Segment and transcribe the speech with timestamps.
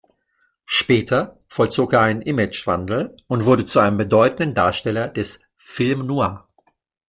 [0.65, 6.49] Später vollzog er einen Imagewandel und wurde zu einem bedeutenden Darsteller des Film noir.